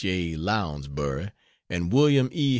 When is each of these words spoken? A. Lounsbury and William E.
A. 0.03 0.35
Lounsbury 0.35 1.29
and 1.69 1.93
William 1.93 2.27
E. 2.33 2.49